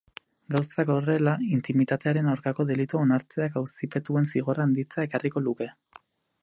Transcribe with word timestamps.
Gauzak 0.53 0.87
horrela, 0.93 1.33
intimitatearen 1.57 2.31
aurkako 2.31 2.65
delitua 2.71 3.05
onartzeak 3.07 3.61
auzipetuen 3.63 4.29
zigorrak 4.33 4.67
handitzea 4.67 5.07
ekarriko 5.11 5.45
luke. 5.49 5.71